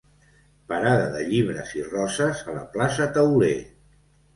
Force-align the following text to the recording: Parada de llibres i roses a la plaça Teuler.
Parada 0.73 1.03
de 1.17 1.21
llibres 1.29 1.75
i 1.83 1.87
roses 1.93 2.45
a 2.51 2.59
la 2.59 2.67
plaça 2.77 3.13
Teuler. 3.23 3.57